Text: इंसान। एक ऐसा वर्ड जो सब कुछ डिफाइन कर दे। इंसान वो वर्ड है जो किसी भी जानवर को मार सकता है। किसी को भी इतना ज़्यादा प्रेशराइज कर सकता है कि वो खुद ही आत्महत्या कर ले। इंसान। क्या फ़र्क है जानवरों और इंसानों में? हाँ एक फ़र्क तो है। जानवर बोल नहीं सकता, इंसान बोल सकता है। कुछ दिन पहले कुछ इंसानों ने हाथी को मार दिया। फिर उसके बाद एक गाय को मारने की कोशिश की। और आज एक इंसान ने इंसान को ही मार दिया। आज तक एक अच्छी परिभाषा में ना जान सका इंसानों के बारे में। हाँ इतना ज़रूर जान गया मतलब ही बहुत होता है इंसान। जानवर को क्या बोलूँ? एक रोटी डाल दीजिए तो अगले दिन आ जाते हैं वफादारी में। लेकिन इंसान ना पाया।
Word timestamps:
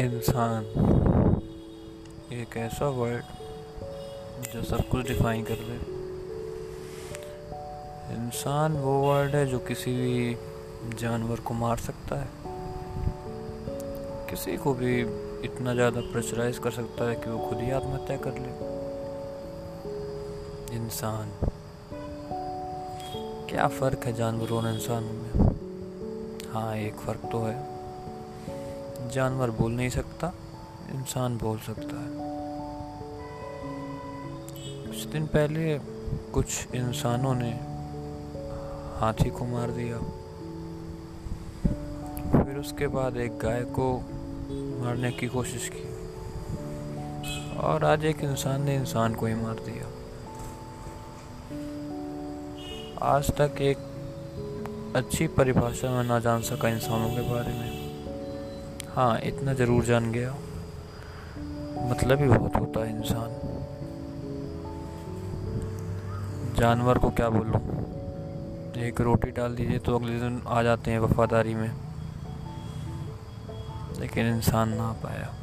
इंसान। 0.00 0.64
एक 2.32 2.56
ऐसा 2.56 2.88
वर्ड 2.88 3.24
जो 4.52 4.62
सब 4.62 4.88
कुछ 4.88 5.06
डिफाइन 5.06 5.44
कर 5.44 5.54
दे। 5.54 5.74
इंसान 8.14 8.72
वो 8.72 8.92
वर्ड 9.02 9.34
है 9.34 9.46
जो 9.46 9.58
किसी 9.58 9.92
भी 9.92 10.36
जानवर 10.98 11.40
को 11.40 11.54
मार 11.54 11.76
सकता 11.76 12.16
है। 12.16 12.28
किसी 14.30 14.56
को 14.56 14.74
भी 14.74 15.00
इतना 15.44 15.74
ज़्यादा 15.74 16.00
प्रेशराइज 16.00 16.58
कर 16.58 16.70
सकता 16.70 17.08
है 17.08 17.14
कि 17.14 17.30
वो 17.30 17.38
खुद 17.38 17.58
ही 17.58 17.70
आत्महत्या 17.70 18.16
कर 18.16 18.32
ले। 18.32 18.52
इंसान। 20.76 21.32
क्या 23.50 23.68
फ़र्क 23.68 24.04
है 24.04 24.12
जानवरों 24.12 24.62
और 24.62 24.68
इंसानों 24.74 25.12
में? 25.12 25.30
हाँ 26.52 26.76
एक 26.76 26.94
फ़र्क 26.94 27.28
तो 27.32 27.38
है। 27.38 27.79
जानवर 29.10 29.50
बोल 29.50 29.72
नहीं 29.72 29.90
सकता, 29.90 30.32
इंसान 30.90 31.38
बोल 31.38 31.58
सकता 31.58 32.00
है। 32.00 32.10
कुछ 34.86 35.04
दिन 35.04 35.26
पहले 35.26 35.78
कुछ 36.32 36.74
इंसानों 36.74 37.34
ने 37.34 37.50
हाथी 39.00 39.30
को 39.30 39.44
मार 39.44 39.70
दिया। 39.70 39.98
फिर 42.44 42.58
उसके 42.58 42.86
बाद 42.86 43.16
एक 43.16 43.38
गाय 43.38 43.62
को 43.62 43.98
मारने 44.84 45.12
की 45.12 45.26
कोशिश 45.26 45.70
की। 45.74 45.90
और 47.56 47.84
आज 47.84 48.04
एक 48.04 48.20
इंसान 48.20 48.62
ने 48.62 48.76
इंसान 48.76 49.14
को 49.14 49.26
ही 49.26 49.34
मार 49.34 49.54
दिया। 49.54 49.86
आज 53.02 53.30
तक 53.30 53.60
एक 53.60 53.78
अच्छी 54.96 55.26
परिभाषा 55.26 55.90
में 55.90 56.04
ना 56.04 56.18
जान 56.18 56.42
सका 56.42 56.68
इंसानों 56.68 57.10
के 57.10 57.20
बारे 57.20 57.52
में। 57.52 57.89
हाँ 59.00 59.20
इतना 59.20 59.52
ज़रूर 59.54 59.84
जान 59.84 60.12
गया 60.12 60.30
मतलब 61.90 62.18
ही 62.18 62.28
बहुत 62.28 62.56
होता 62.56 62.80
है 62.80 62.90
इंसान। 62.90 63.30
जानवर 66.54 66.98
को 66.98 67.10
क्या 67.10 67.28
बोलूँ? 67.28 67.60
एक 68.82 69.00
रोटी 69.00 69.30
डाल 69.30 69.54
दीजिए 69.54 69.78
तो 69.78 69.98
अगले 69.98 70.20
दिन 70.20 70.42
आ 70.46 70.62
जाते 70.62 70.90
हैं 70.90 70.98
वफादारी 70.98 71.54
में। 71.54 71.70
लेकिन 74.00 74.26
इंसान 74.26 74.68
ना 74.68 74.92
पाया। 74.92 75.39